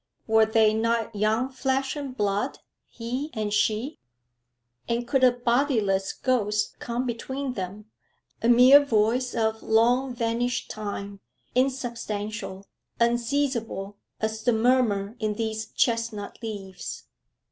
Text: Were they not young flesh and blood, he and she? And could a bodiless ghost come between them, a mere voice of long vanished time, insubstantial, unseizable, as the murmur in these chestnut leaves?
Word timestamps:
Were 0.25 0.47
they 0.47 0.73
not 0.73 1.15
young 1.15 1.49
flesh 1.49 1.95
and 1.95 2.17
blood, 2.17 2.57
he 2.89 3.29
and 3.35 3.53
she? 3.53 3.99
And 4.89 5.07
could 5.07 5.23
a 5.23 5.31
bodiless 5.31 6.11
ghost 6.11 6.79
come 6.79 7.05
between 7.05 7.53
them, 7.53 7.85
a 8.41 8.49
mere 8.49 8.83
voice 8.83 9.35
of 9.35 9.61
long 9.61 10.15
vanished 10.15 10.71
time, 10.71 11.19
insubstantial, 11.53 12.65
unseizable, 12.99 13.97
as 14.19 14.41
the 14.43 14.53
murmur 14.53 15.15
in 15.19 15.35
these 15.35 15.67
chestnut 15.67 16.39
leaves? 16.41 17.03